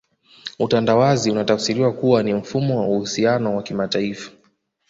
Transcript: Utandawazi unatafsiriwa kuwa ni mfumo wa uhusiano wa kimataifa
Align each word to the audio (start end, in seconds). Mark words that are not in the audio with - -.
Utandawazi 0.59 1.31
unatafsiriwa 1.31 1.93
kuwa 1.93 2.23
ni 2.23 2.33
mfumo 2.33 2.79
wa 2.79 2.87
uhusiano 2.87 3.55
wa 3.55 3.63
kimataifa 3.63 4.31